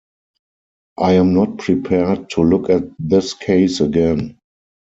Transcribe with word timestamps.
I 0.97 1.11
am 1.13 1.35
not 1.35 1.59
prepared 1.59 2.31
to 2.31 2.41
look 2.41 2.71
at 2.71 2.85
this 2.97 3.35
case 3.35 3.81
again. 3.81 4.39